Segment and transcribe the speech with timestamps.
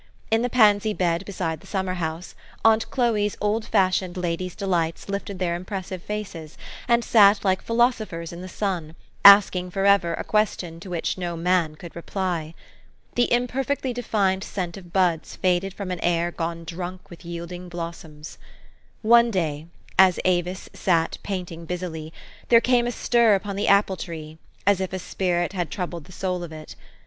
[0.31, 2.33] In the' pansy bed beside the summer house,
[2.65, 8.41] aunt Chloe's old fashioned lady's delights lifted their impressive faces, and sat like philosophers in
[8.41, 12.55] the sun, asking forever a question to which no man could reply.
[13.13, 18.39] The imperfectly defined scent of bads faded from an ah gone drunk with yielding blossoms.
[19.03, 19.67] One day,
[19.99, 22.11] as Avis sat painting busity,
[22.49, 26.11] there came a stir upon the apple tree, as if a spirit had troubled the
[26.11, 26.75] soul of it.